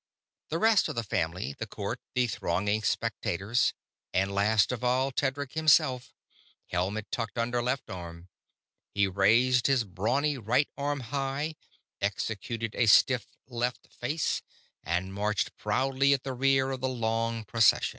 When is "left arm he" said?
7.61-9.05